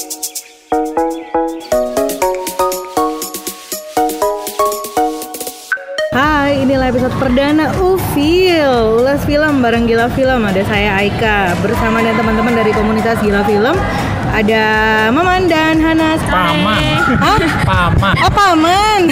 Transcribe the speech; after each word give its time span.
Hai, 0.00 0.08
inilah 6.64 6.88
episode 6.88 7.12
perdana 7.20 7.68
Ufil. 7.76 8.96
Ulas 8.96 9.20
film 9.28 9.60
bareng 9.60 9.84
Gila 9.84 10.08
Film. 10.16 10.48
Ada 10.48 10.64
saya 10.64 10.96
Aika. 11.04 11.52
Bersama 11.60 12.00
dengan 12.00 12.16
teman-teman 12.16 12.56
dari 12.56 12.72
komunitas 12.72 13.20
Gila 13.20 13.44
Film 13.44 13.76
Ada 14.32 14.64
Maman 15.12 15.52
dan 15.52 15.76
Hana 15.84 16.16
Paman. 16.16 16.80
Hah? 17.20 17.36
Paman. 17.68 18.14
Oh 18.24 18.32
paman. 18.32 19.02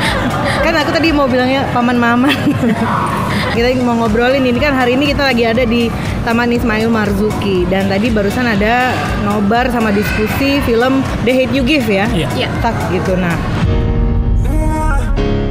Kan 0.64 0.74
aku 0.80 0.96
tadi 0.96 1.12
mau 1.12 1.28
bilangnya 1.28 1.68
paman 1.76 2.00
maman 2.00 2.32
Kita 3.52 3.68
mau 3.84 4.00
ngobrolin 4.00 4.48
ini 4.48 4.56
kan 4.56 4.72
hari 4.72 4.96
ini 4.96 5.12
kita 5.12 5.28
lagi 5.28 5.44
ada 5.44 5.68
di 5.68 5.92
Taman 6.24 6.56
Ismail 6.56 6.88
Marzuki 6.88 7.68
Dan 7.68 7.92
tadi 7.92 8.08
barusan 8.08 8.48
ada 8.48 8.96
nobar 9.28 9.68
sama 9.68 9.92
diskusi 9.92 10.56
film 10.64 11.04
The 11.28 11.32
Hate 11.36 11.52
You 11.52 11.60
Give 11.60 11.84
ya 11.84 12.08
Iya. 12.08 12.28
Iya. 12.32 12.48
Tak 12.64 12.74
gitu 12.96 13.12
nah 13.14 13.36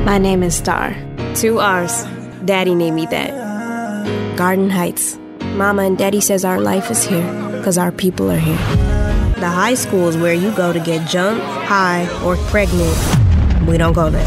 My 0.01 0.17
name 0.17 0.43
is 0.43 0.57
Star. 0.57 0.91
Two 1.39 1.61
R's. 1.61 2.03
Daddy 2.43 2.75
named 2.75 2.99
me 2.99 3.05
that. 3.13 3.31
Garden 4.35 4.67
Heights. 4.67 5.15
Mama 5.55 5.83
and 5.83 5.95
Daddy 5.95 6.19
says 6.19 6.43
our 6.43 6.59
life 6.59 6.91
is 6.91 7.05
here 7.05 7.23
because 7.55 7.77
our 7.77 7.93
people 7.93 8.27
are 8.27 8.41
here. 8.41 8.57
The 9.39 9.47
high 9.47 9.75
school 9.75 10.09
is 10.09 10.17
where 10.17 10.33
you 10.33 10.51
go 10.51 10.73
to 10.73 10.81
get 10.81 11.07
jumped, 11.07 11.45
high, 11.63 12.09
or 12.25 12.35
pregnant. 12.51 12.91
We 13.63 13.77
don't 13.77 13.93
go 13.93 14.09
there. 14.09 14.25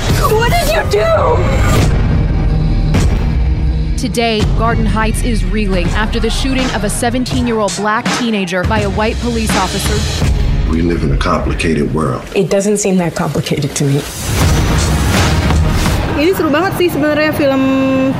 Today, 4.05 4.45
Garden 4.61 4.85
Heights 4.85 5.25
is 5.25 5.49
reeling 5.49 5.89
after 5.97 6.21
the 6.21 6.29
shooting 6.29 6.69
of 6.77 6.85
a 6.85 6.93
17 6.93 7.25
year 7.49 7.57
old 7.57 7.73
black 7.81 8.05
teenager 8.21 8.61
by 8.69 8.85
a 8.85 8.91
white 8.93 9.17
police 9.25 9.49
officer. 9.57 9.97
We 10.69 10.85
live 10.85 11.09
in 11.09 11.13
a 11.13 11.17
complicated 11.17 11.89
world. 11.97 12.21
It 12.37 12.53
doesn't 12.53 12.85
seem 12.85 13.01
that 13.01 13.17
complicated 13.17 13.73
to 13.81 13.89
me. 13.89 14.05
Ini 16.21 16.37
seru 16.37 16.53
banget 16.53 16.77
sih 16.77 16.93
sebenarnya 16.93 17.33
film 17.33 17.63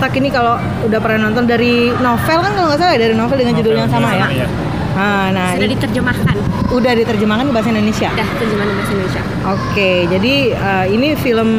Tak 0.01 0.17
ini 0.17 0.33
kalau 0.33 0.57
udah 0.89 1.01
pernah 1.05 1.29
nonton 1.29 1.45
dari 1.45 1.93
novel 2.01 2.39
kan 2.41 2.53
kalau 2.57 2.73
nggak 2.73 2.81
salah 2.81 2.95
ya, 2.97 3.01
dari 3.05 3.13
novel 3.13 3.37
dengan 3.37 3.55
judul 3.61 3.77
yang 3.77 3.93
sama 3.93 4.09
ya. 4.17 4.27
Iya. 4.33 4.49
Nah, 4.95 5.35
nah 5.35 5.59
Sudah 5.59 5.67
ini 5.67 5.75
diterjemahkan. 5.75 6.37
udah 6.71 6.93
diterjemahkan 6.95 7.45
ke 7.51 7.53
bahasa 7.55 7.69
Indonesia. 7.75 8.09
Udah 8.15 8.29
terjemahan 8.39 8.71
bahasa 8.79 8.93
Indonesia. 8.95 9.23
Oke, 9.51 9.91
jadi 10.07 10.35
eh, 10.55 10.87
ini 10.95 11.09
film 11.19 11.51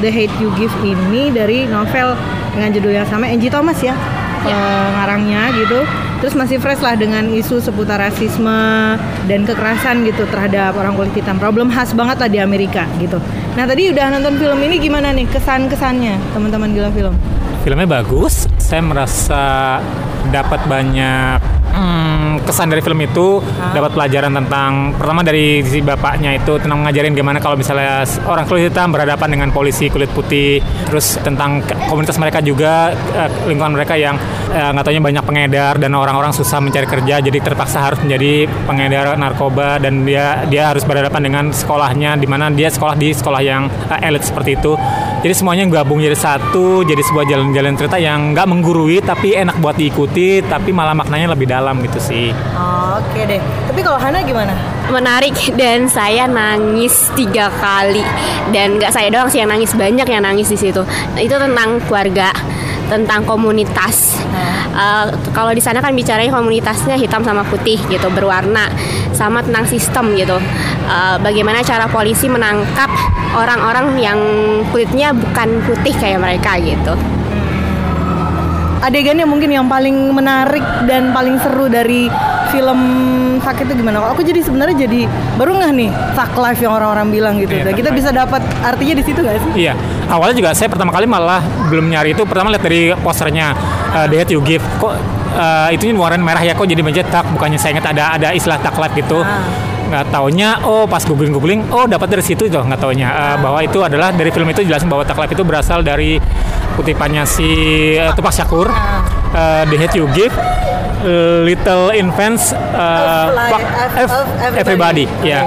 The 0.00 0.10
Hate 0.10 0.34
You 0.40 0.48
Give 0.56 0.72
ini 0.80 1.28
dari 1.28 1.68
novel 1.68 2.16
dengan 2.56 2.70
judul 2.72 2.92
yang 2.96 3.06
sama 3.06 3.28
Angie 3.28 3.52
Thomas 3.52 3.78
ya, 3.84 3.94
pengarangnya 4.42 5.52
gitu. 5.60 5.84
Terus 6.18 6.34
masih 6.34 6.58
fresh 6.58 6.82
lah 6.82 6.98
dengan 6.98 7.30
isu 7.30 7.62
seputar 7.62 8.02
rasisme 8.02 8.98
dan 9.30 9.46
kekerasan 9.46 10.02
gitu 10.02 10.26
terhadap 10.26 10.74
orang 10.74 10.98
kulit 10.98 11.14
hitam. 11.14 11.38
Problem 11.38 11.70
khas 11.70 11.94
banget 11.94 12.18
lah 12.18 12.26
di 12.26 12.42
Amerika 12.42 12.90
gitu. 12.98 13.22
Nah 13.54 13.62
tadi 13.70 13.94
udah 13.94 14.18
nonton 14.18 14.34
film 14.34 14.58
ini 14.66 14.82
gimana 14.82 15.14
nih 15.14 15.30
kesan-kesannya 15.30 16.18
teman-teman 16.34 16.74
gila 16.74 16.90
film? 16.90 17.14
Filmnya 17.62 17.86
bagus. 17.86 18.50
Saya 18.58 18.82
merasa 18.82 19.78
dapat 20.34 20.58
banyak 20.66 21.38
hmm, 21.70 22.37
kesan 22.48 22.72
dari 22.72 22.80
film 22.80 22.96
itu, 23.04 23.44
dapat 23.76 23.92
pelajaran 23.92 24.32
tentang 24.32 24.96
pertama 24.96 25.20
dari 25.20 25.60
si 25.60 25.84
bapaknya 25.84 26.40
itu 26.40 26.56
tentang 26.56 26.80
ngajarin 26.88 27.12
gimana 27.12 27.44
kalau 27.44 27.60
misalnya 27.60 28.08
orang 28.24 28.48
kulit 28.48 28.72
hitam 28.72 28.88
berhadapan 28.88 29.28
dengan 29.36 29.48
polisi 29.52 29.92
kulit 29.92 30.08
putih, 30.16 30.64
terus 30.88 31.20
tentang 31.20 31.60
komunitas 31.92 32.16
mereka 32.16 32.40
juga 32.40 32.96
eh, 33.12 33.28
lingkungan 33.44 33.76
mereka 33.76 34.00
yang 34.00 34.16
eh, 34.48 34.70
nggak 34.72 34.84
taunya 34.88 35.04
banyak 35.04 35.24
pengedar 35.28 35.76
dan 35.76 35.92
orang-orang 35.92 36.32
susah 36.32 36.64
mencari 36.64 36.88
kerja, 36.88 37.20
jadi 37.20 37.38
terpaksa 37.44 37.84
harus 37.84 38.00
menjadi 38.00 38.48
pengedar 38.64 39.20
narkoba 39.20 39.76
dan 39.76 40.08
dia 40.08 40.48
dia 40.48 40.72
harus 40.72 40.88
berhadapan 40.88 41.20
dengan 41.28 41.44
sekolahnya 41.52 42.16
di 42.16 42.24
mana 42.24 42.48
dia 42.48 42.72
sekolah 42.72 42.96
di 42.96 43.12
sekolah 43.12 43.40
yang 43.44 43.68
eh, 43.92 44.08
elit 44.08 44.24
seperti 44.24 44.56
itu. 44.56 44.72
Jadi 45.18 45.34
semuanya 45.34 45.66
gabung 45.66 45.98
jadi 45.98 46.14
satu, 46.14 46.86
jadi 46.86 47.02
sebuah 47.02 47.26
jalan-jalan 47.26 47.74
cerita 47.74 47.98
yang 47.98 48.38
nggak 48.38 48.46
menggurui 48.46 49.02
tapi 49.02 49.34
enak 49.34 49.58
buat 49.58 49.74
diikuti, 49.74 50.38
tapi 50.46 50.70
malah 50.70 50.94
maknanya 50.94 51.34
lebih 51.34 51.50
dalam 51.50 51.82
gitu 51.82 51.98
sih. 51.98 52.30
Oke 52.98 53.22
deh. 53.28 53.40
Tapi 53.70 53.80
kalau 53.86 53.98
Hana 54.00 54.18
gimana? 54.26 54.50
Menarik 54.90 55.36
dan 55.60 55.86
saya 55.86 56.26
nangis 56.26 57.12
tiga 57.14 57.52
kali 57.62 58.02
dan 58.50 58.80
nggak 58.80 58.90
saya 58.90 59.12
doang 59.12 59.30
sih 59.30 59.38
yang 59.38 59.50
nangis 59.50 59.72
banyak 59.78 60.08
yang 60.08 60.22
nangis 60.24 60.50
di 60.50 60.58
situ. 60.58 60.82
Itu 61.14 61.36
tentang 61.38 61.78
keluarga, 61.86 62.34
tentang 62.90 63.22
komunitas. 63.22 64.18
Eh, 64.74 65.06
kalau 65.34 65.50
di 65.54 65.62
sana 65.62 65.78
kan 65.78 65.94
bicaranya 65.94 66.30
komunitasnya 66.30 66.98
hitam 66.98 67.22
sama 67.22 67.42
putih 67.46 67.78
gitu 67.86 68.10
berwarna, 68.10 68.70
sama 69.14 69.42
tentang 69.42 69.66
sistem 69.66 70.14
gitu. 70.18 70.38
Eh, 70.88 71.16
bagaimana 71.22 71.62
cara 71.62 71.86
polisi 71.86 72.26
menangkap 72.26 72.90
orang-orang 73.34 73.98
yang 73.98 74.18
kulitnya 74.70 75.14
bukan 75.14 75.62
putih 75.66 75.94
kayak 75.94 76.18
mereka 76.18 76.58
gitu. 76.58 77.17
Adegannya 78.82 79.26
mungkin 79.26 79.50
yang 79.50 79.66
paling 79.66 80.14
menarik 80.14 80.64
dan 80.86 81.10
paling 81.10 81.36
seru 81.42 81.66
dari 81.66 82.10
film 82.50 82.80
Sak 83.38 83.62
itu 83.62 83.72
gimana? 83.78 84.02
Kalau 84.02 84.12
aku 84.18 84.22
jadi 84.26 84.40
sebenarnya 84.42 84.88
jadi 84.88 85.06
baru 85.38 85.56
nggak 85.56 85.72
nih 85.78 85.90
Sak 86.18 86.34
Life 86.36 86.60
yang 86.60 86.74
orang-orang 86.74 87.08
bilang 87.08 87.34
gitu. 87.38 87.54
Iya, 87.54 87.70
Dan 87.70 87.72
Thug 87.72 87.78
kita 87.78 87.90
bisa 87.94 88.10
dapat 88.10 88.42
artinya 88.60 88.94
di 88.98 89.04
situ 89.06 89.20
nggak 89.22 89.36
sih? 89.38 89.50
Iya, 89.68 89.72
awalnya 90.10 90.36
juga 90.36 90.50
saya 90.58 90.68
pertama 90.68 90.90
kali 90.90 91.06
malah 91.06 91.40
belum 91.70 91.86
nyari 91.86 92.18
itu. 92.18 92.26
Pertama 92.26 92.50
lihat 92.50 92.64
dari 92.66 92.90
posternya 92.98 93.54
uh, 93.94 94.06
The 94.10 94.16
Hate 94.18 94.32
You 94.34 94.42
Give. 94.42 94.64
Kok 94.82 94.92
uh, 95.38 95.68
itu 95.70 95.94
warna 95.94 96.18
merah 96.18 96.42
ya? 96.42 96.52
Kok 96.58 96.66
jadi 96.66 96.82
mencetak? 96.82 97.30
Bukannya 97.30 97.56
saya 97.62 97.78
ingat 97.78 97.94
ada 97.94 98.18
ada 98.18 98.28
istilah 98.34 98.58
tak 98.58 98.74
life 98.74 98.94
gitu. 98.98 99.22
Nggak 99.88 100.12
taunya, 100.12 100.60
oh 100.68 100.84
pas 100.84 101.00
googling 101.00 101.32
googling, 101.32 101.60
oh 101.72 101.88
dapat 101.88 102.12
dari 102.12 102.20
situ 102.20 102.44
tuh 102.44 102.60
nggak 102.60 102.76
taunya 102.76 103.08
uh, 103.08 103.36
bahwa 103.40 103.64
itu 103.64 103.80
adalah 103.80 104.12
dari 104.12 104.28
film 104.28 104.44
itu 104.52 104.60
jelasin 104.60 104.84
bahwa 104.86 105.00
tak 105.00 105.16
life 105.16 105.32
itu 105.32 105.40
berasal 105.40 105.80
dari 105.80 106.20
kutipannya 106.76 107.24
si 107.24 107.48
uh, 107.96 108.12
Tupac 108.12 108.30
Shakur. 108.30 108.68
Uh, 109.32 109.64
The 109.64 109.76
Hate 109.76 109.96
You 109.96 110.04
Give. 110.12 110.32
uh, 110.32 111.40
Little 111.40 111.94
Infants 111.96 112.52
uh, 112.52 113.32
Of 113.32 113.32
life- 113.32 113.52
fuck 113.52 113.64
everybody. 114.44 115.04
everybody, 115.04 115.04
ya 115.24 115.40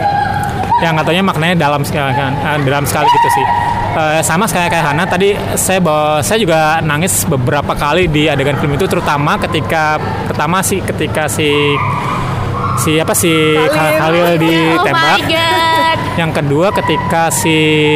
yang 0.82 0.98
katanya 0.98 1.22
maknanya 1.22 1.56
dalam 1.70 1.86
sekali 1.86 2.10
kan 2.18 2.34
eh, 2.34 2.58
dalam 2.66 2.86
sekali 2.90 3.06
gitu 3.06 3.30
sih 3.38 3.48
Eh, 3.92 4.24
sama 4.24 4.48
kayak 4.48 4.72
kayak 4.72 4.86
Hana 4.88 5.04
tadi 5.04 5.36
saya 5.60 5.84
bawa 5.84 6.24
saya 6.24 6.40
juga 6.40 6.80
nangis 6.80 7.28
beberapa 7.28 7.76
kali 7.76 8.08
di 8.08 8.24
adegan 8.24 8.56
film 8.56 8.80
itu 8.80 8.88
terutama 8.88 9.36
ketika 9.36 10.00
pertama 10.32 10.64
sih 10.64 10.80
ketika 10.80 11.28
si 11.28 11.76
si 12.82 12.98
apa 12.98 13.14
si 13.14 13.30
Khalil. 13.54 13.96
Khalil 13.96 14.28
ditembak 14.38 15.20
Oh 15.20 15.24
my 15.24 15.30
god. 15.30 15.98
yang 16.20 16.32
kedua 16.32 16.68
ketika 16.72 17.30
si 17.30 17.56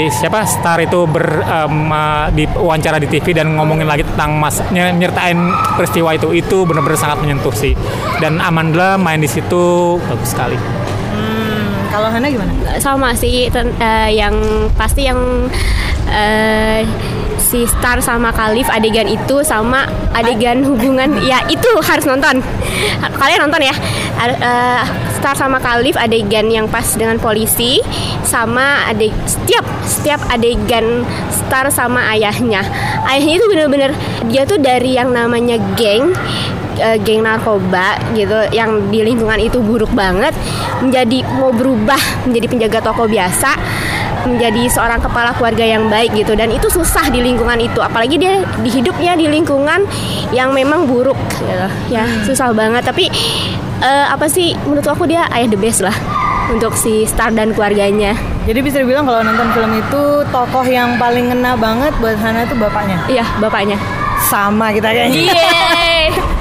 siapa 0.09 0.45
Star 0.45 0.79
itu 0.79 1.03
ber 1.05 1.25
eh, 1.41 1.69
di 2.31 2.43
wawancara 2.47 2.95
di 2.95 3.07
TV 3.07 3.33
dan 3.33 3.53
ngomongin 3.53 3.83
lagi 3.83 4.05
tentang 4.05 4.35
mas 4.35 4.61
ny- 4.69 4.93
nyertain 4.93 5.35
peristiwa 5.73 6.09
itu 6.11 6.31
itu 6.31 6.63
benar-benar 6.63 6.95
sangat 6.95 7.17
menyentuh 7.19 7.51
sih 7.51 7.73
dan 8.17 8.39
Amanda 8.39 8.95
main 8.95 9.17
di 9.17 9.27
situ 9.27 9.65
bagus 9.99 10.29
sekali 10.29 10.55
Hmm, 11.07 11.65
kalau 11.89 12.07
Hana 12.07 12.27
gimana? 12.27 12.51
sama 12.77 13.11
sih 13.13 13.47
ten- 13.49 13.75
eh, 13.77 14.13
yang 14.13 14.35
pasti 14.73 15.05
yang 15.05 15.19
eh, 16.07 16.83
si 17.55 17.63
Star 17.71 18.03
sama 18.03 18.35
Khalif 18.35 18.67
adegan 18.67 19.07
itu 19.07 19.39
sama 19.47 19.87
adegan 20.11 20.59
hubungan. 20.67 21.23
Ya 21.23 21.39
itu 21.47 21.63
harus 21.79 22.03
nonton. 22.03 22.43
Kalian 23.15 23.47
nonton 23.47 23.63
ya. 23.63 23.75
Eh, 24.27 24.83
Star 25.15 25.39
sama 25.39 25.63
Khalif 25.63 25.95
adegan 25.95 26.51
yang 26.51 26.67
pas 26.67 26.83
dengan 26.99 27.15
polisi 27.15 27.79
sama 28.27 28.83
adeg 28.91 29.15
setiap 29.23 29.63
setiap 29.87 30.19
adegan 30.27 31.07
Star 31.31 31.71
sama 31.71 32.11
ayahnya. 32.11 32.59
Ayahnya 33.07 33.39
itu 33.39 33.47
bener-bener 33.47 33.91
dia 34.27 34.43
tuh 34.43 34.59
dari 34.59 34.99
yang 34.99 35.15
namanya 35.15 35.55
geng 35.79 36.11
eh, 36.75 36.99
geng 36.99 37.23
narkoba 37.23 37.95
gitu 38.11 38.51
yang 38.51 38.91
di 38.91 38.99
lingkungan 38.99 39.39
itu 39.39 39.63
buruk 39.63 39.95
banget 39.95 40.35
menjadi 40.83 41.23
mau 41.39 41.55
berubah 41.55 42.27
menjadi 42.27 42.45
penjaga 42.51 42.79
toko 42.91 43.07
biasa 43.07 43.55
menjadi 44.25 44.67
seorang 44.67 44.99
kepala 44.99 45.31
keluarga 45.37 45.63
yang 45.65 45.87
baik 45.87 46.13
gitu. 46.17 46.33
Dan 46.33 46.51
itu 46.51 46.67
susah 46.67 47.07
di 47.13 47.21
lingkungan 47.21 47.57
itu. 47.61 47.79
Apalagi 47.79 48.19
dia 48.19 48.41
di 48.61 48.69
hidupnya 48.69 49.15
di 49.15 49.29
lingkungan 49.29 49.85
yang 50.35 50.51
memang 50.51 50.89
buruk 50.89 51.17
gitu. 51.39 51.67
Ya 51.89 52.05
susah 52.25 52.51
banget. 52.51 52.83
Tapi 52.85 53.07
eh, 53.81 54.05
apa 54.09 54.25
sih 54.25 54.57
menurut 54.65 54.85
aku 54.85 55.05
dia 55.05 55.29
ayah 55.31 55.49
the 55.49 55.59
best 55.59 55.85
lah 55.85 55.95
untuk 56.51 56.77
si 56.77 57.05
Star 57.09 57.33
dan 57.33 57.53
keluarganya. 57.53 58.13
Jadi 58.45 58.59
bisa 58.61 58.77
dibilang 58.81 59.09
kalau 59.09 59.25
nonton 59.25 59.49
film 59.57 59.71
itu 59.73 60.03
tokoh 60.29 60.65
yang 60.65 61.01
paling 61.01 61.33
ngena 61.33 61.57
banget 61.57 61.93
buat 61.97 62.17
Hana 62.21 62.45
itu 62.45 62.53
bapaknya. 62.57 62.97
iya 63.09 63.25
bapaknya. 63.41 63.77
Sama 64.29 64.69
kita 64.73 64.89
kayaknya. 64.93 65.33
Yeay. 65.33 65.91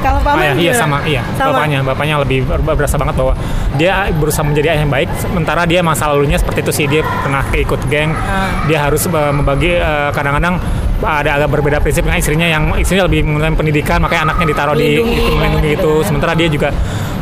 Kalau 0.04 0.20
Oh 0.20 0.24
paman 0.26 0.44
ya, 0.44 0.52
iya 0.54 0.72
sama 0.74 1.00
iya 1.02 1.24
Sama. 1.34 1.56
bapaknya 1.56 1.78
bapaknya 1.80 2.14
lebih 2.20 2.44
ber- 2.44 2.76
berasa 2.76 2.94
banget 2.94 3.16
bahwa 3.16 3.32
dia 3.74 3.92
berusaha 4.10 4.44
menjadi 4.44 4.68
ayah 4.70 4.84
yang 4.84 4.92
baik 4.92 5.08
sementara 5.16 5.64
dia 5.64 5.80
masa 5.80 6.06
lalunya 6.06 6.36
seperti 6.36 6.60
itu 6.60 6.72
sih 6.74 6.84
dia 6.84 7.00
pernah 7.00 7.40
keikut 7.46 7.80
geng 7.88 8.12
Ah. 8.14 8.52
dia 8.64 8.78
harus 8.80 9.04
eh, 9.04 9.32
membagi 9.32 9.72
eh, 9.74 10.10
kadang-kadang 10.12 10.60
ada 11.00 11.36
agak 11.36 11.48
berbeda 11.50 11.80
prinsip 11.80 12.00
dengan 12.00 12.16
istrinya 12.16 12.46
yang 12.46 12.72
istrinya 12.74 13.04
lebih 13.04 13.24
menggunakan 13.24 13.52
pendidikan 13.54 13.98
makanya 13.98 14.22
anaknya 14.26 14.46
ditaruh 14.52 14.72
di 14.74 14.88
itu 14.94 15.04
melindungi 15.34 15.68
banget 15.68 15.74
itu 15.74 15.92
sementara 16.00 16.32
dia 16.32 16.48
juga 16.48 16.68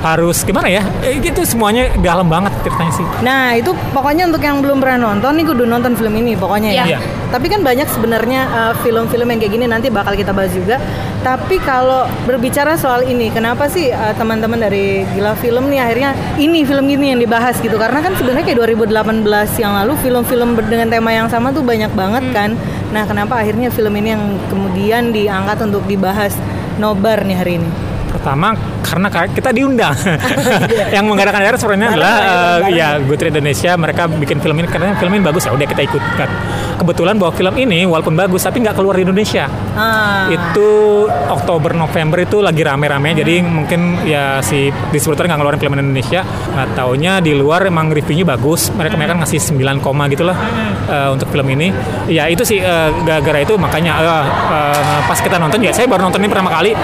harus 0.03 0.43
gimana 0.43 0.67
ya? 0.67 0.83
Eh, 1.07 1.23
gitu 1.23 1.47
semuanya 1.47 1.87
dalam 2.03 2.27
banget 2.27 2.51
ceritanya 2.67 2.93
sih. 2.93 3.07
Nah 3.23 3.55
itu 3.55 3.71
pokoknya 3.95 4.27
untuk 4.27 4.43
yang 4.43 4.59
belum 4.59 4.83
pernah 4.83 5.15
nonton 5.15 5.39
nih 5.39 5.47
kudu 5.47 5.65
nonton 5.65 5.95
film 5.95 6.13
ini 6.19 6.35
pokoknya 6.35 6.71
ya. 6.75 6.85
Iya. 6.91 6.99
Tapi 7.31 7.47
kan 7.49 7.65
banyak 7.65 7.89
sebenarnya 7.89 8.41
uh, 8.51 8.75
film-film 8.83 9.25
yang 9.31 9.39
kayak 9.41 9.53
gini 9.55 9.67
nanti 9.71 9.89
bakal 9.89 10.13
kita 10.19 10.35
bahas 10.35 10.53
juga. 10.53 10.77
Tapi 11.23 11.63
kalau 11.63 12.11
berbicara 12.27 12.75
soal 12.75 13.07
ini, 13.07 13.31
kenapa 13.31 13.71
sih 13.71 13.95
uh, 13.95 14.11
teman-teman 14.19 14.59
dari 14.59 15.07
Gila 15.15 15.39
Film 15.39 15.71
nih 15.71 15.81
akhirnya 15.81 16.11
ini 16.35 16.67
film 16.67 16.91
ini 16.91 17.15
yang 17.15 17.23
dibahas 17.23 17.63
gitu? 17.63 17.79
Karena 17.79 18.03
kan 18.03 18.19
sebenarnya 18.19 18.43
kayak 18.43 18.59
2018 18.91 19.63
yang 19.63 19.73
lalu 19.79 19.95
film-film 20.03 20.59
dengan 20.67 20.91
tema 20.91 21.15
yang 21.15 21.31
sama 21.31 21.55
tuh 21.55 21.63
banyak 21.63 21.95
banget 21.95 22.27
kan. 22.35 22.59
Nah 22.91 23.07
kenapa 23.07 23.39
akhirnya 23.39 23.71
film 23.71 23.95
ini 23.97 24.19
yang 24.19 24.25
kemudian 24.51 25.15
diangkat 25.15 25.63
untuk 25.63 25.87
dibahas 25.87 26.35
nobar 26.83 27.23
nih 27.23 27.39
hari 27.39 27.55
ini? 27.63 27.92
Pertama 28.13 28.53
karena 28.85 29.09
ka- 29.09 29.33
kita 29.33 29.51
diundang. 29.57 29.97
yang 30.95 31.09
menggerakkan 31.09 31.41
acara 31.41 31.57
sebenarnya 31.57 31.89
adalah 31.97 32.15
eh, 32.21 32.77
ya 32.77 33.01
Goodreads 33.01 33.33
Indonesia 33.33 33.73
mereka 33.81 34.05
bikin 34.05 34.39
film 34.45 34.57
ini 34.61 34.69
karena 34.69 34.93
film 35.01 35.13
ini 35.17 35.25
bagus 35.25 35.49
ya 35.49 35.53
udah 35.57 35.65
kita 35.65 35.83
ikutkan. 35.89 36.29
Kebetulan 36.77 37.17
bahwa 37.17 37.33
film 37.33 37.55
ini 37.57 37.89
walaupun 37.89 38.13
bagus 38.13 38.45
tapi 38.45 38.61
nggak 38.61 38.77
keluar 38.77 39.01
di 39.01 39.09
Indonesia. 39.09 39.49
Ah. 39.73 40.29
Itu 40.29 41.09
Oktober 41.09 41.73
November 41.73 42.21
itu 42.21 42.45
lagi 42.45 42.61
rame-rame 42.61 43.17
jadi 43.17 43.41
mungkin 43.41 44.05
ya 44.05 44.45
si 44.45 44.69
distributor 44.93 45.25
nggak 45.25 45.39
ngeluarin 45.41 45.61
film 45.63 45.73
Indonesia. 45.81 46.21
Nggak 46.53 46.69
taunya 46.77 47.13
di 47.25 47.33
luar 47.33 47.65
emang 47.65 47.89
reviewnya 47.89 48.29
bagus. 48.29 48.69
Mereka 48.77 49.01
mereka 49.01 49.17
ngasih 49.25 49.41
9 49.57 49.81
koma 49.81 50.05
gitu 50.13 50.29
lah 50.29 50.37
eh, 50.85 51.09
untuk 51.09 51.33
film 51.33 51.49
ini. 51.49 51.73
Ya 52.13 52.29
itu 52.29 52.45
sih 52.45 52.61
eh, 52.61 52.89
gara-gara 53.09 53.41
itu 53.41 53.57
makanya 53.57 53.93
eh, 53.97 54.25
eh, 54.53 55.01
pas 55.09 55.17
kita 55.17 55.41
nonton 55.41 55.65
ya 55.65 55.73
saya 55.73 55.89
baru 55.89 56.05
nonton 56.13 56.21
ini 56.21 56.29
pertama 56.29 56.53
kali. 56.53 56.77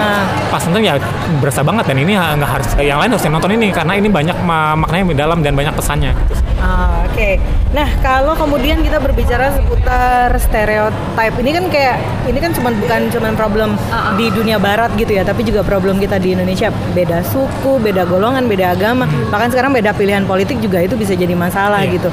Pas 0.49 0.61
nonton 0.65 0.81
ya 0.81 0.97
berasa 1.39 1.61
banget 1.61 1.85
dan 1.85 1.97
ini 1.97 2.13
nggak 2.15 2.49
harus 2.49 2.69
yang 2.77 2.99
lain 2.99 3.11
harus 3.11 3.25
nonton 3.25 3.51
ini 3.53 3.69
karena 3.69 3.93
ini 3.93 4.07
banyak 4.07 4.37
ma- 4.41 4.75
maknanya 4.75 5.05
di 5.07 5.17
dalam 5.17 5.39
dan 5.41 5.53
banyak 5.53 5.73
pesannya. 5.73 6.13
Ah, 6.59 7.07
Oke, 7.09 7.39
nah 7.71 7.87
kalau 7.99 8.35
kemudian 8.35 8.79
kita 8.79 8.99
berbicara 8.99 9.51
seputar 9.51 10.31
stereotype, 10.37 11.35
ini 11.39 11.51
kan 11.51 11.65
kayak 11.67 11.95
ini 12.27 12.39
kan 12.39 12.51
cuma 12.51 12.69
bukan 12.71 13.07
cuman 13.09 13.33
problem 13.33 13.69
di 14.15 14.27
dunia 14.29 14.55
barat 14.55 14.91
gitu 14.95 15.15
ya, 15.15 15.23
tapi 15.23 15.43
juga 15.43 15.63
problem 15.63 15.97
kita 15.97 16.15
di 16.15 16.35
Indonesia. 16.35 16.67
Beda 16.91 17.23
suku, 17.23 17.79
beda 17.79 18.03
golongan, 18.03 18.45
beda 18.45 18.71
agama, 18.71 19.03
bahkan 19.27 19.49
sekarang 19.49 19.71
beda 19.71 19.91
pilihan 19.91 20.23
politik 20.23 20.59
juga 20.59 20.79
itu 20.79 20.95
bisa 20.95 21.15
jadi 21.15 21.33
masalah 21.33 21.83
Iya. 21.83 21.95
gitu. 21.95 22.09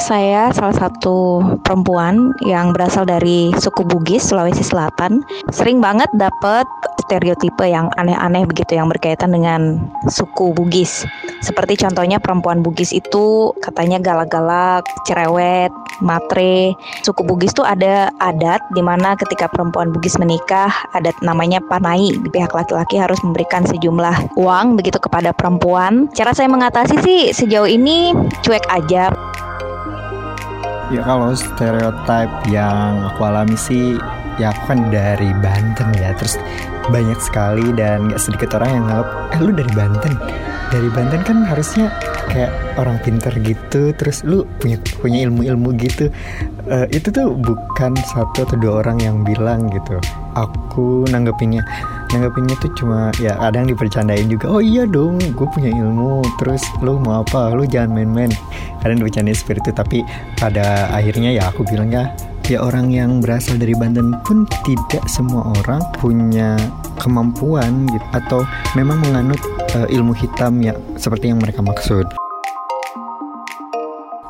Saya 0.00 0.48
salah 0.56 0.72
satu 0.72 1.44
perempuan 1.60 2.32
yang 2.48 2.72
berasal 2.72 3.04
dari 3.04 3.52
suku 3.60 3.84
Bugis, 3.84 4.32
Sulawesi 4.32 4.64
Selatan. 4.64 5.20
Sering 5.52 5.84
banget 5.84 6.08
dapet 6.16 6.64
stereotipe 7.04 7.68
yang 7.68 7.92
aneh-aneh 8.00 8.48
begitu 8.48 8.80
yang 8.80 8.88
berkaitan 8.88 9.28
dengan 9.36 9.76
suku 10.08 10.56
Bugis. 10.56 11.04
Seperti 11.44 11.76
contohnya 11.76 12.16
perempuan 12.16 12.64
Bugis 12.64 12.96
itu 12.96 13.52
katanya 13.60 14.00
galak-galak, 14.00 14.88
cerewet, 15.04 15.68
matre. 16.00 16.72
Suku 17.04 17.20
Bugis 17.20 17.52
tuh 17.52 17.68
ada 17.68 18.08
adat 18.24 18.64
di 18.72 18.80
mana 18.80 19.12
ketika 19.20 19.52
perempuan 19.52 19.92
Bugis 19.92 20.16
menikah, 20.16 20.72
adat 20.96 21.14
namanya 21.20 21.60
panai. 21.68 22.16
Di 22.16 22.28
pihak 22.32 22.56
laki-laki 22.56 22.96
harus 22.96 23.20
memberikan 23.20 23.68
sejumlah 23.68 24.32
uang 24.40 24.80
begitu 24.80 24.96
kepada 24.96 25.36
perempuan. 25.36 26.08
Cara 26.16 26.32
saya 26.32 26.48
mengatasi 26.48 26.96
sih 27.04 27.20
sejauh 27.36 27.68
ini 27.68 28.16
cuek 28.40 28.64
aja. 28.72 29.12
Ya 30.90 31.06
kalau 31.06 31.30
stereotip 31.32 32.30
yang 32.50 33.06
aku 33.06 33.22
alami 33.22 33.54
sih 33.54 33.94
ya 34.42 34.50
aku 34.50 34.74
kan 34.74 34.90
dari 34.90 35.30
Banten 35.38 35.94
ya. 35.94 36.10
Terus 36.18 36.34
banyak 36.90 37.18
sekali 37.22 37.70
dan 37.78 38.10
gak 38.10 38.18
sedikit 38.18 38.58
orang 38.58 38.70
yang 38.74 38.84
nganggap 38.90 39.08
eh 39.30 39.40
lu 39.40 39.50
dari 39.54 39.72
Banten 39.72 40.14
dari 40.70 40.88
Banten 40.94 41.20
kan 41.26 41.42
harusnya 41.42 41.90
kayak 42.30 42.50
orang 42.78 42.96
pinter 43.02 43.34
gitu 43.42 43.90
terus 43.98 44.22
lu 44.22 44.46
punya 44.62 44.78
punya 45.02 45.26
ilmu-ilmu 45.26 45.74
gitu. 45.82 46.08
Eh, 46.70 46.86
itu 46.94 47.10
tuh 47.10 47.34
bukan 47.34 47.98
satu 48.14 48.46
atau 48.46 48.56
dua 48.56 48.86
orang 48.86 49.02
yang 49.02 49.26
bilang 49.26 49.66
gitu. 49.74 49.98
Aku 50.38 51.04
nanggepinnya 51.10 51.66
nanggepinnya 52.14 52.54
tuh 52.62 52.70
cuma 52.78 53.10
ya 53.18 53.34
kadang 53.38 53.70
dipercandain 53.70 54.26
juga 54.26 54.50
oh 54.50 54.62
iya 54.62 54.82
dong 54.82 55.18
gue 55.18 55.46
punya 55.50 55.70
ilmu 55.74 56.22
terus 56.38 56.62
lu 56.80 57.02
mau 57.02 57.26
apa? 57.26 57.50
Lu 57.50 57.66
jangan 57.66 57.98
main-main. 57.98 58.30
Kadang 58.80 59.02
dipercandain 59.02 59.36
seperti 59.36 59.60
itu 59.66 59.72
tapi 59.74 59.98
pada 60.38 60.88
akhirnya 60.94 61.34
ya 61.34 61.50
aku 61.50 61.66
bilang 61.66 61.90
ya 61.90 62.06
ya 62.50 62.58
orang 62.58 62.90
yang 62.90 63.22
berasal 63.22 63.54
dari 63.62 63.78
Banten 63.78 64.10
pun 64.26 64.42
tidak 64.66 65.06
semua 65.06 65.54
orang 65.62 65.78
punya 66.02 66.58
kemampuan 66.98 67.86
gitu 67.86 68.06
atau 68.10 68.40
memang 68.74 68.98
menganut 69.06 69.38
eh, 69.76 69.86
ilmu 69.94 70.12
hitam 70.16 70.58
ya 70.62 70.74
seperti 70.98 71.30
yang 71.30 71.38
mereka 71.38 71.62
maksud 71.62 72.06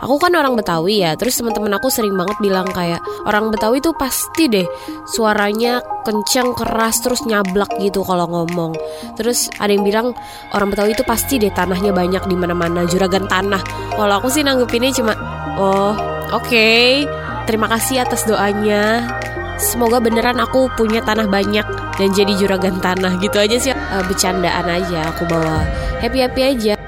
Aku 0.00 0.16
kan 0.16 0.32
orang 0.32 0.56
Betawi 0.56 1.04
ya, 1.04 1.12
terus 1.12 1.37
teman-teman 1.37 1.76
aku 1.76 1.92
sering 1.92 2.16
banget 2.16 2.40
bilang 2.40 2.64
kayak 2.72 3.04
orang 3.28 3.52
Betawi 3.52 3.84
tuh 3.84 3.92
pasti 3.92 4.48
deh 4.48 4.64
suaranya 5.04 5.84
kenceng 6.08 6.56
keras 6.56 7.04
terus 7.04 7.20
nyablak 7.28 7.69
gitu 7.76 8.00
kalau 8.00 8.25
ngomong. 8.25 8.72
Terus 9.20 9.52
ada 9.60 9.69
yang 9.69 9.84
bilang 9.84 10.16
orang 10.56 10.72
Betawi 10.72 10.96
itu 10.96 11.04
pasti 11.04 11.37
deh 11.37 11.52
tanahnya 11.52 11.92
banyak 11.92 12.25
di 12.25 12.32
mana-mana 12.32 12.88
juragan 12.88 13.28
tanah. 13.28 13.60
Kalau 13.92 14.14
aku 14.16 14.32
sih 14.32 14.40
nanggepinnya 14.40 14.88
cuma 14.96 15.12
oh 15.60 15.92
oke 16.32 16.69
terima 17.44 17.69
kasih 17.69 18.00
atas 18.00 18.25
doanya. 18.25 19.04
Semoga 19.60 20.00
beneran 20.00 20.40
aku 20.40 20.72
punya 20.81 21.04
tanah 21.04 21.28
banyak 21.28 21.69
dan 22.00 22.08
jadi 22.16 22.32
juragan 22.40 22.81
tanah 22.81 23.20
gitu 23.20 23.37
aja 23.37 23.60
sih 23.60 23.76
Eh, 23.90 24.04
bercandaan 24.06 24.70
aja 24.70 25.10
aku 25.10 25.26
bawa 25.26 25.66
happy 25.98 26.22
happy 26.22 26.42
aja. 26.46 26.78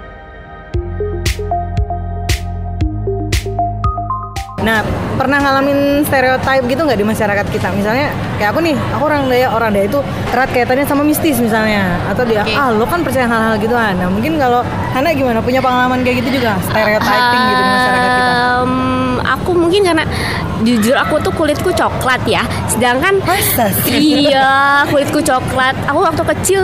Nah, 4.62 4.86
pernah 5.22 5.38
ngalamin 5.38 6.02
stereotype 6.02 6.66
gitu 6.66 6.82
nggak 6.82 6.98
di 6.98 7.06
masyarakat 7.06 7.46
kita? 7.54 7.70
Misalnya 7.70 8.10
kayak 8.42 8.50
aku 8.50 8.58
nih, 8.58 8.74
aku 8.74 9.02
orang 9.06 9.30
Daya, 9.30 9.48
orang 9.54 9.70
Daya 9.70 9.86
itu 9.86 10.02
erat 10.34 10.50
kaitannya 10.50 10.82
sama 10.82 11.06
mistis 11.06 11.38
misalnya, 11.38 11.94
atau 12.10 12.26
dia 12.26 12.42
ah 12.58 12.74
lo 12.74 12.82
kan 12.90 13.06
percaya 13.06 13.30
hal-hal 13.30 13.54
gitu 13.62 13.78
Nah, 13.78 14.10
mungkin 14.10 14.34
kalau 14.34 14.66
Hana 14.90 15.14
gimana? 15.14 15.38
Punya 15.38 15.62
pengalaman 15.62 16.02
kayak 16.02 16.26
gitu 16.26 16.42
juga? 16.42 16.58
Stereotyping 16.66 17.42
gitu 17.54 17.62
di 17.62 17.70
masyarakat 17.70 18.10
kita? 18.10 18.32
Aku 19.38 19.50
mungkin 19.54 19.80
karena 19.86 20.04
jujur 20.66 20.94
aku 20.98 21.18
tuh 21.22 21.34
kulitku 21.34 21.70
coklat 21.74 22.22
ya 22.26 22.42
sedangkan 22.70 23.18
Masa 23.26 23.70
sih? 23.82 24.30
iya 24.30 24.86
kulitku 24.86 25.18
coklat 25.18 25.74
aku 25.90 25.98
waktu 26.06 26.22
kecil 26.36 26.62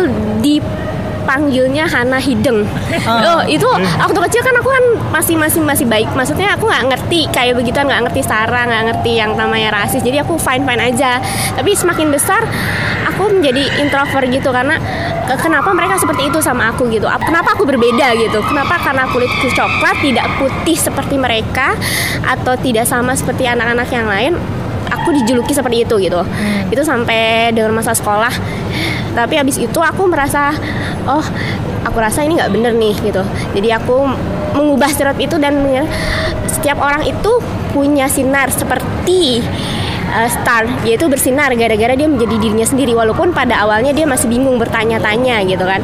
dipanggilnya 1.29 1.85
Hana 1.85 2.17
Hideng 2.17 2.65
oh 3.05 3.45
itu 3.45 3.69
waktu 4.01 4.17
kecil 4.25 4.41
kan 4.41 4.57
aku 4.57 4.73
kan 4.73 4.85
masih 5.13 5.37
masih 5.37 5.61
masih 5.61 5.85
baik. 5.85 6.09
Maksudnya 6.17 6.57
aku 6.57 6.65
nggak 6.65 6.89
ngerti 6.89 7.29
kayak 7.29 7.53
begitu 7.53 7.77
nggak 7.77 8.09
ngerti 8.09 8.25
sara 8.25 8.65
nggak 8.65 8.83
ngerti 8.89 9.13
yang 9.15 9.37
namanya 9.37 9.69
rasis. 9.75 10.01
Jadi 10.01 10.25
aku 10.25 10.41
fine 10.41 10.65
fine 10.65 10.81
aja. 10.81 11.21
Tapi 11.53 11.77
semakin 11.77 12.09
besar 12.09 12.41
aku 13.05 13.29
menjadi 13.29 13.61
introvert 13.77 14.25
gitu 14.25 14.49
karena 14.49 14.81
ke- 15.29 15.37
kenapa 15.39 15.69
mereka 15.71 16.01
seperti 16.01 16.33
itu 16.33 16.41
sama 16.41 16.73
aku 16.73 16.89
gitu. 16.89 17.05
Ap- 17.05 17.21
kenapa 17.21 17.53
aku 17.53 17.69
berbeda 17.69 18.17
gitu? 18.17 18.41
Kenapa 18.41 18.81
karena 18.81 19.05
kulitku 19.05 19.53
coklat 19.53 20.01
tidak 20.01 20.25
putih 20.41 20.81
seperti 20.81 21.21
mereka 21.21 21.77
atau 22.25 22.57
tidak 22.57 22.89
sama 22.89 23.13
seperti 23.13 23.45
anak-anak 23.45 23.89
yang 23.93 24.09
lain 24.09 24.33
aku 24.89 25.13
dijuluki 25.13 25.53
seperti 25.53 25.85
itu 25.85 25.95
gitu. 26.01 26.25
Itu 26.73 26.81
sampai 26.81 27.53
dengan 27.53 27.77
masa 27.77 27.93
sekolah. 27.93 28.33
Tapi 29.09 29.35
habis 29.35 29.59
itu 29.59 29.77
aku 29.77 30.07
merasa 30.07 30.55
oh 31.09 31.25
aku 31.89 31.97
rasa 31.99 32.23
ini 32.23 32.37
nggak 32.37 32.53
bener 32.53 32.73
nih 32.77 32.95
gitu. 33.01 33.25
Jadi 33.57 33.69
aku 33.73 34.05
mengubah 34.55 34.93
stereotip 34.93 35.25
itu 35.29 35.37
dan 35.41 35.65
setiap 36.49 36.79
orang 36.79 37.05
itu 37.09 37.33
punya 37.73 38.09
sinar 38.09 38.53
seperti 38.53 39.41
uh, 40.13 40.29
star 40.29 40.65
yaitu 40.85 41.07
bersinar 41.07 41.53
gara-gara 41.55 41.95
dia 41.95 42.09
menjadi 42.09 42.37
dirinya 42.41 42.67
sendiri. 42.67 42.93
Walaupun 42.97 43.33
pada 43.33 43.61
awalnya 43.63 43.93
dia 43.93 44.05
masih 44.09 44.29
bingung 44.29 44.57
bertanya-tanya 44.57 45.45
gitu 45.47 45.65
kan. 45.65 45.81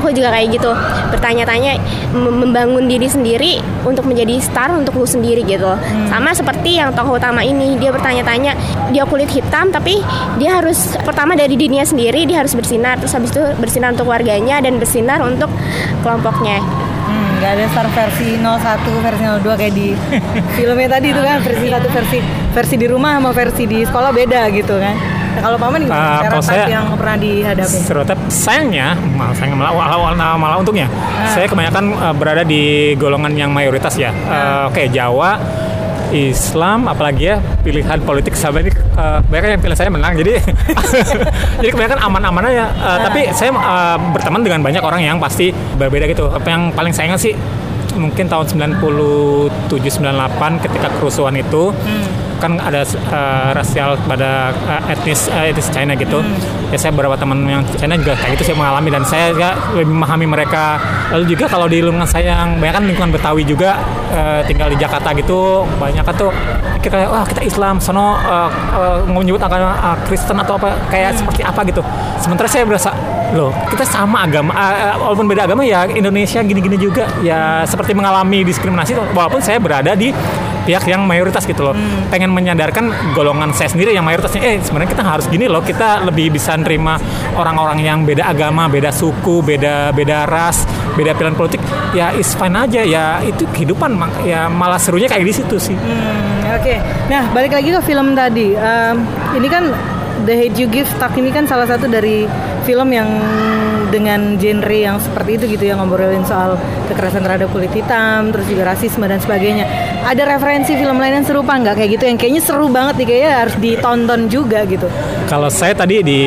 Aku 0.00 0.12
juga 0.12 0.32
kayak 0.32 0.56
gitu 0.56 0.70
bertanya-tanya 1.12 1.80
mem- 2.12 2.38
membangun 2.48 2.84
diri 2.88 3.08
sendiri 3.08 3.52
untuk 3.84 4.04
menjadi 4.08 4.40
star 4.42 4.74
untuk 4.76 4.96
lu 4.96 5.06
sendiri 5.06 5.44
gitu. 5.44 5.72
Sama 6.10 6.32
seperti 6.32 6.80
yang 6.80 6.92
tokoh 6.92 7.16
utama 7.20 7.40
ini 7.44 7.76
dia 7.80 7.92
bertanya-tanya 7.92 8.52
dia 8.92 9.04
kulit 9.08 9.30
hitam 9.30 9.70
tapi 9.72 10.00
dia 10.40 10.60
harus 10.60 10.96
pertama 11.04 11.36
dari 11.36 11.54
dirinya 11.54 11.84
sendiri 11.84 12.24
dia 12.28 12.42
harus 12.44 12.52
bersinar. 12.56 13.00
Terus 13.00 13.12
habis 13.14 13.30
itu 13.32 13.42
bersinar 13.60 13.92
untuk 13.92 14.08
warganya 14.08 14.60
dan 14.60 14.80
bersinar 14.80 15.20
untuk 15.22 15.48
kelompoknya 16.00 16.60
Hmm, 17.06 17.38
nggak 17.38 17.50
ada 17.52 17.64
star 17.68 17.86
versi 17.88 18.28
01, 18.34 18.58
versi 18.98 19.22
02 19.22 19.46
kayak 19.54 19.72
di 19.72 19.88
filmnya 20.56 20.88
tadi 20.90 21.06
itu 21.08 21.20
kan 21.20 21.38
versi 21.38 21.66
satu 21.66 21.88
versi 21.88 22.18
versi 22.50 22.74
di 22.74 22.86
rumah 22.86 23.14
sama 23.14 23.30
versi 23.30 23.62
di 23.64 23.78
sekolah 23.80 24.10
beda 24.10 24.40
gitu 24.50 24.74
kan. 24.76 24.94
Nah, 25.36 25.42
kalau 25.44 25.58
paman 25.60 25.84
kalau 25.84 26.40
stereotype 26.40 26.48
saya- 26.48 26.72
yang 26.72 26.84
pernah 26.90 27.16
dihadapi? 27.16 27.76
Stereotip 27.78 28.18
sayangnya, 28.26 28.86
malah 29.12 29.34
sayangnya 29.34 29.58
malah, 29.60 29.72
malah, 30.08 30.34
malah 30.34 30.56
untungnya, 30.56 30.88
Ah. 30.88 31.28
saya 31.30 31.44
kebanyakan 31.44 31.84
eh, 31.92 32.14
berada 32.14 32.42
di 32.42 32.62
golongan 32.94 33.32
yang 33.32 33.50
mayoritas 33.50 33.94
ya. 33.94 34.10
Eh, 34.10 34.60
Oke 34.66 34.88
Jawa, 34.88 35.36
Islam 36.14 36.86
apalagi 36.86 37.34
ya 37.34 37.36
pilihan 37.64 37.98
politik 38.02 38.38
sama 38.38 38.62
ini 38.62 38.70
uh, 38.94 39.18
banyak 39.26 39.58
yang 39.58 39.62
pilih 39.62 39.76
saya 39.78 39.90
menang 39.90 40.14
jadi 40.14 40.38
jadi 41.62 41.70
kebanyakan 41.72 41.98
aman-aman 42.02 42.42
aja. 42.52 42.66
Uh, 42.78 42.98
tapi 43.06 43.30
saya 43.34 43.50
uh, 43.54 43.96
berteman 44.14 44.42
dengan 44.42 44.60
banyak 44.62 44.82
orang 44.82 45.00
yang 45.02 45.16
pasti 45.18 45.50
berbeda 45.50 46.06
gitu. 46.10 46.30
Apa 46.30 46.46
yang 46.46 46.70
paling 46.74 46.92
saya 46.94 47.14
ingat 47.14 47.22
sih 47.22 47.34
mungkin 47.96 48.28
tahun 48.28 48.44
97 48.46 49.72
98 49.72 50.64
ketika 50.68 50.88
kerusuhan 51.00 51.34
itu 51.40 51.72
kan 52.38 52.60
ada 52.60 52.84
uh, 53.10 53.50
rasial 53.56 53.96
pada 54.04 54.52
uh, 54.66 54.92
etnis 54.92 55.28
uh, 55.32 55.48
etnis 55.48 55.68
China 55.72 55.92
gitu. 55.96 56.20
Ya 56.70 56.76
saya 56.78 56.92
beberapa 56.92 57.16
teman 57.16 57.46
yang 57.46 57.62
China 57.76 57.94
juga 57.96 58.14
kayak 58.18 58.38
gitu 58.38 58.52
saya 58.52 58.56
mengalami 58.58 58.88
dan 58.92 59.02
saya 59.06 59.24
juga 59.32 59.50
lebih 59.74 59.92
memahami 59.92 60.26
mereka. 60.26 60.64
Lalu 61.14 61.24
juga 61.36 61.44
kalau 61.48 61.66
di 61.66 61.78
lingkungan 61.80 62.08
saya 62.08 62.36
yang 62.36 62.58
banyak 62.58 62.74
kan 62.76 62.84
lingkungan 62.84 63.10
Betawi 63.14 63.42
juga 63.46 63.80
uh, 64.12 64.40
tinggal 64.44 64.68
di 64.72 64.76
Jakarta 64.76 65.14
gitu 65.14 65.64
banyak 65.78 66.02
kan 66.02 66.14
tuh 66.16 66.30
kita 66.82 67.08
wah 67.10 67.26
kita 67.26 67.42
Islam 67.42 67.82
sono 67.82 68.14
uh, 68.14 68.48
uh, 68.74 68.98
mau 69.10 69.22
menyebut 69.22 69.42
agama 69.42 69.74
uh, 69.78 69.96
Kristen 70.06 70.38
atau 70.38 70.58
apa 70.58 70.76
kayak 70.92 71.18
seperti 71.18 71.42
apa 71.42 71.60
gitu. 71.66 71.82
Sementara 72.22 72.46
saya 72.50 72.62
berasa 72.66 72.94
loh 73.34 73.50
kita 73.66 73.82
sama 73.82 74.22
agama 74.22 74.54
uh, 74.54 74.62
uh, 74.62 74.94
walaupun 75.02 75.26
beda 75.26 75.50
agama 75.50 75.66
ya 75.66 75.82
Indonesia 75.90 76.38
gini-gini 76.46 76.78
juga 76.78 77.10
ya 77.26 77.66
seperti 77.66 77.90
mengalami 77.90 78.46
diskriminasi 78.46 78.94
walaupun 78.94 79.42
saya 79.42 79.58
berada 79.58 79.98
di 79.98 80.14
pihak 80.66 80.84
yang 80.90 81.06
mayoritas 81.06 81.46
gitu 81.46 81.62
loh. 81.62 81.74
Pengen 82.10 82.34
menyadarkan 82.34 83.14
golongan 83.14 83.54
saya 83.54 83.70
sendiri 83.70 83.94
yang 83.94 84.02
mayoritasnya 84.02 84.42
eh 84.42 84.58
sebenarnya 84.58 84.90
kita 84.90 85.02
harus 85.06 85.26
gini 85.30 85.46
loh 85.46 85.62
kita 85.62 86.02
lebih 86.02 86.34
bisa 86.34 86.58
nerima 86.58 86.98
orang-orang 87.38 87.86
yang 87.86 88.02
beda 88.02 88.26
agama 88.26 88.66
beda 88.66 88.90
suku 88.90 89.46
beda 89.46 89.94
beda 89.94 90.26
ras 90.26 90.66
beda 90.98 91.14
pilihan 91.14 91.36
politik. 91.38 91.62
Ya 91.94 92.10
is 92.12 92.34
fine 92.34 92.58
aja. 92.58 92.82
Ya 92.82 93.22
itu 93.22 93.46
kehidupan. 93.54 93.94
Ya 94.26 94.50
malah 94.50 94.82
serunya 94.82 95.06
kayak 95.06 95.22
di 95.22 95.34
situ 95.36 95.56
sih. 95.62 95.76
Hmm, 95.78 96.58
Oke, 96.58 96.80
nah 97.06 97.28
balik 97.30 97.52
lagi 97.54 97.70
ke 97.70 97.80
film 97.84 98.16
tadi. 98.18 98.56
Em, 98.56 98.96
ini 99.36 99.46
kan 99.46 99.70
The 100.24 100.34
Hate 100.34 100.56
You 100.56 100.68
Give 100.72 100.88
Tak 100.96 101.12
ini 101.20 101.28
kan 101.28 101.44
salah 101.44 101.68
satu 101.68 101.86
dari 101.86 102.24
film 102.66 102.90
yang 102.90 103.06
dengan 103.86 104.34
genre 104.36 104.76
yang 104.76 104.98
seperti 104.98 105.38
itu 105.38 105.44
gitu 105.56 105.64
ya 105.70 105.78
ngobrolin 105.78 106.26
soal 106.26 106.58
kekerasan 106.90 107.22
terhadap 107.22 107.48
kulit 107.54 107.70
hitam, 107.70 108.34
terus 108.34 108.44
juga 108.44 108.74
rasisme 108.74 109.06
dan 109.06 109.22
sebagainya. 109.22 109.64
Ada 110.02 110.26
referensi 110.26 110.74
film 110.74 110.98
lain 110.98 111.22
yang 111.22 111.26
serupa 111.26 111.54
nggak 111.54 111.74
kayak 111.78 111.90
gitu 111.98 112.04
yang 112.04 112.18
kayaknya 112.18 112.42
seru 112.42 112.66
banget 112.66 112.94
nih 112.98 113.06
kayaknya 113.06 113.30
harus 113.46 113.54
ditonton 113.58 114.20
juga 114.26 114.66
gitu. 114.66 114.86
Kalau 115.26 115.50
saya 115.50 115.74
tadi 115.74 116.06
di 116.06 116.20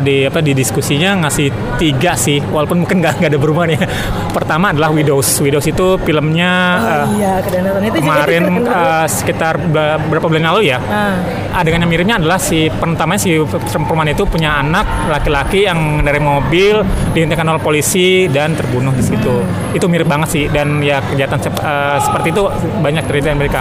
di 0.00 0.24
apa 0.24 0.40
di 0.40 0.56
diskusinya 0.56 1.24
ngasih 1.24 1.76
tiga 1.76 2.16
sih, 2.16 2.40
walaupun 2.40 2.84
mungkin 2.84 3.04
nggak 3.04 3.20
nggak 3.20 3.30
ada 3.32 3.40
perubahan 3.40 3.70
ya. 3.76 3.80
Pertama 4.36 4.72
adalah 4.72 4.92
Widows. 4.92 5.40
Widows 5.40 5.66
itu 5.66 5.96
filmnya 6.00 6.52
Oh 6.76 6.88
eh, 6.88 7.04
iya, 7.20 7.32
itu 7.40 7.48
juga 7.52 8.00
kemarin 8.00 8.24
keren 8.24 8.44
banget. 8.64 8.76
eh, 8.76 9.06
sekitar 9.08 9.54
be- 9.60 9.98
beberapa 10.08 10.26
bulan 10.28 10.44
lalu 10.52 10.60
ya. 10.72 10.78
Ah. 10.80 11.16
Adegan 11.60 11.80
yang 11.84 11.92
miripnya 11.92 12.16
adalah 12.20 12.36
si 12.40 12.68
pertamanya 12.68 13.20
si 13.20 13.36
perempuan 13.40 14.08
itu 14.08 14.24
punya 14.28 14.60
anak 14.60 14.84
laki-laki 15.08 15.64
yang 15.64 15.80
dari 16.00 16.18
mobil 16.18 16.80
dihentikan 17.10 17.46
oleh 17.46 17.58
polisi 17.58 18.06
dan 18.26 18.52
terbunuh 18.52 18.90
di 18.90 19.00
situ. 19.00 19.30
Hmm. 19.32 19.72
Itu 19.72 19.86
mirip 19.86 20.06
banget 20.06 20.28
sih 20.28 20.44
dan 20.46 20.78
ya 20.80 21.00
kejahatan 21.00 21.38
sep- 21.38 21.58
eh, 21.58 21.98
seperti 22.00 22.28
itu 22.30 22.42
banyak 22.78 23.02
terjadi 23.04 23.24
di 23.24 23.32
Amerika. 23.32 23.58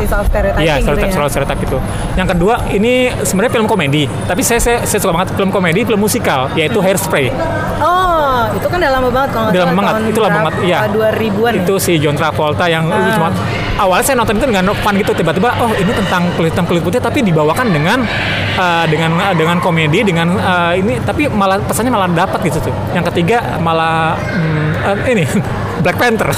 Iya, 0.55 0.77
gitu 0.77 0.85
stereotip 0.85 1.07
ya. 1.07 1.13
soal 1.13 1.27
stereotip 1.27 1.59
itu. 1.61 1.77
Yang 2.13 2.27
kedua 2.31 2.53
ini 2.69 2.93
sebenarnya 3.19 3.53
film 3.53 3.65
komedi, 3.65 4.03
tapi 4.23 4.41
saya 4.41 4.57
saya, 4.57 4.77
saya 4.83 4.99
suka 4.99 5.13
banget 5.13 5.33
film 5.33 5.49
komedi, 5.49 5.81
film 5.81 5.99
musikal 5.99 6.47
yaitu 6.53 6.77
Hairspray. 6.77 7.29
Oh, 7.77 8.47
itu 8.51 8.65
kan 8.65 8.77
udah 8.77 8.91
lama 8.93 9.09
banget 9.09 9.29
kalau 9.31 9.43
nggak 9.45 9.53
Udah 9.53 9.63
lama 9.63 9.73
salah, 9.75 9.91
banget, 9.91 10.11
itu 10.11 10.19
lama 10.19 10.37
banget, 10.41 10.53
iya. 10.63 10.77
2000-an 10.87 11.51
ya? 11.51 11.61
Itu 11.63 11.75
si 11.77 11.93
John 11.97 12.15
Travolta 12.15 12.65
yang 12.65 12.83
Ah. 12.87 12.99
lucu 12.99 13.19
banget. 13.19 13.37
Awalnya 13.75 14.05
saya 14.07 14.15
nonton 14.15 14.39
itu 14.39 14.47
dengan 14.47 14.71
fun 14.79 14.95
gitu, 14.95 15.11
tiba-tiba 15.11 15.51
oh 15.59 15.71
ini 15.75 15.91
tentang 15.91 16.31
kulit 16.39 16.55
hitam 16.55 16.63
kulit 16.63 16.79
putih, 16.79 17.03
tapi 17.03 17.19
dibawakan 17.19 17.75
dengan 17.75 18.07
uh, 18.55 18.85
dengan 18.87 19.19
uh, 19.19 19.35
dengan 19.35 19.59
komedi, 19.59 19.99
dengan 20.07 20.39
uh, 20.39 20.71
ini, 20.71 21.03
tapi 21.03 21.27
malah 21.27 21.59
pesannya 21.59 21.91
malah 21.91 22.07
dapat 22.07 22.39
gitu 22.47 22.71
tuh. 22.71 22.75
Yang 22.95 23.11
ketiga 23.11 23.59
malah 23.59 24.15
hmm, 24.15 24.69
uh, 24.79 24.97
ini 25.11 25.27
Black 25.83 25.99
Panther. 25.99 26.31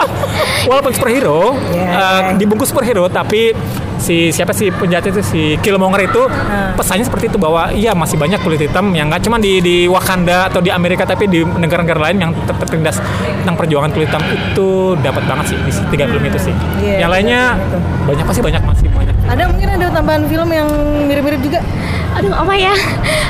Walaupun 0.68 0.92
superhero, 0.96 1.52
uh, 1.52 2.32
dibungkus 2.40 2.72
superhero, 2.72 3.08
tapi 3.12 3.52
si 4.00 4.32
siapa 4.32 4.56
sih 4.56 4.72
penjahat 4.72 5.12
itu 5.12 5.20
si 5.20 5.42
Killmonger 5.60 6.08
itu 6.08 6.22
pesannya 6.74 7.04
seperti 7.04 7.28
itu 7.28 7.38
bahwa 7.38 7.68
iya 7.70 7.92
masih 7.92 8.16
banyak 8.16 8.40
kulit 8.40 8.64
hitam 8.64 8.96
yang 8.96 9.12
nggak 9.12 9.22
cuma 9.22 9.36
di 9.36 9.60
di 9.60 9.84
Wakanda 9.86 10.48
atau 10.48 10.64
di 10.64 10.72
Amerika 10.72 11.04
tapi 11.04 11.28
di 11.28 11.44
negara-negara 11.44 12.10
lain 12.10 12.16
yang 12.18 12.30
tetap 12.32 12.56
tertindas 12.64 12.98
tentang 13.44 13.56
perjuangan 13.60 13.92
kulit 13.92 14.08
hitam 14.08 14.24
itu 14.32 14.96
dapat 15.04 15.22
banget 15.28 15.54
sih 15.54 15.58
di 15.60 15.72
tiga 15.92 16.04
film 16.08 16.24
itu 16.24 16.38
sih. 16.50 16.54
Iya, 16.80 17.06
yang 17.06 17.10
lainnya 17.12 17.60
banyak 18.08 18.24
pasti 18.24 18.40
banyak 18.40 18.62
masih 18.64 18.79
banyak. 18.79 18.79
Ada 19.30 19.42
mungkin 19.46 19.68
ada 19.70 19.86
tambahan 19.94 20.22
film 20.26 20.48
yang 20.50 20.68
mirip-mirip 21.06 21.38
juga. 21.38 21.62
Aduh, 22.18 22.34
apa 22.34 22.50
ya? 22.58 22.74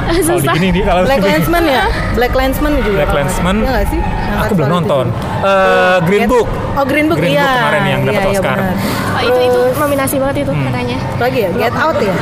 Kalau 0.01 0.17
di 0.17 0.25
Susah. 0.25 0.55
gini 0.57 0.69
nih 0.73 0.83
kalau 0.83 1.05
Black 1.05 1.21
Landsman 1.23 1.63
ya? 1.69 1.85
Black 2.17 2.33
Landsman 2.33 2.73
juga. 2.81 3.05
Black 3.05 3.11
salah. 3.13 3.55
Iya 3.55 3.71
nggak 3.71 3.87
sih? 3.93 4.01
Yang 4.01 4.41
Aku 4.41 4.53
belum 4.57 4.71
nonton. 4.73 5.05
Eh, 5.45 5.97
Green 6.09 6.25
Book. 6.27 6.49
Oh 6.75 6.85
Green 6.89 7.07
Book, 7.07 7.19
Green 7.21 7.37
iya. 7.37 7.45
Book 7.45 7.55
kemarin 7.61 7.83
yang 7.85 8.01
dapat 8.03 8.17
Iya, 8.17 8.31
iya, 8.33 8.41
Oscar. 8.41 8.57
benar. 8.57 8.75
Oh, 9.11 9.21
itu 9.21 9.39
itu 9.45 9.61
nominasi 9.77 10.15
banget 10.17 10.37
itu 10.41 10.53
katanya. 10.57 10.97
Lagi 11.21 11.39
ya? 11.39 11.49
Get 11.53 11.75
Out 11.77 11.97
ya? 12.01 12.15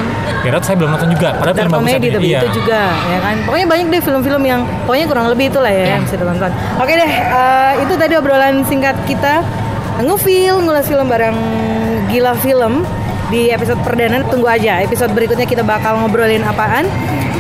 Get 0.43 0.53
Out 0.53 0.65
saya 0.67 0.77
belum 0.77 0.91
nonton 0.91 1.09
juga. 1.15 1.29
Padahal 1.39 1.55
Dan 1.55 1.63
film 1.63 1.73
bagus 1.73 1.87
komedi 1.87 2.09
tapi 2.11 2.27
Iya. 2.27 2.39
itu 2.43 2.49
juga 2.59 2.81
ya 2.91 3.19
kan. 3.23 3.37
Pokoknya 3.47 3.67
banyak 3.71 3.87
deh 3.89 4.01
film-film 4.03 4.43
yang 4.43 4.61
pokoknya 4.85 5.07
kurang 5.07 5.27
lebih 5.31 5.47
itulah 5.49 5.71
ya 5.71 5.85
yang 5.95 6.03
bisa 6.03 6.15
ditonton. 6.19 6.51
Oke 6.83 6.93
deh, 6.93 7.11
eh, 7.15 7.73
itu 7.87 7.95
tadi 7.95 8.15
obrolan 8.19 8.55
singkat 8.67 8.97
kita 9.07 9.47
ngefil 9.99 10.55
ngulas 10.61 10.87
film 10.87 11.07
bareng 11.07 11.39
gila 12.09 12.35
film 12.35 12.83
di 13.29 13.53
episode 13.53 13.81
perdana 13.85 14.25
tunggu 14.27 14.49
aja. 14.49 14.81
Episode 14.81 15.13
berikutnya 15.13 15.45
kita 15.45 15.65
bakal 15.65 16.01
ngobrolin 16.01 16.45
apaan. 16.45 16.89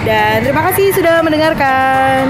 Dan 0.05 0.45
terima 0.47 0.65
kasih 0.71 0.95
sudah 0.95 1.21
mendengarkan 1.21 2.25